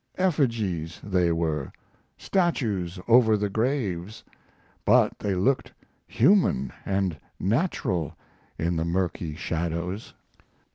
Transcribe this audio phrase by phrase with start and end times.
[0.17, 1.71] Effigies they were
[2.17, 4.23] statues over the graves;
[4.83, 5.71] but they looked
[6.07, 8.17] human and natural
[8.57, 10.15] in the murky shadows.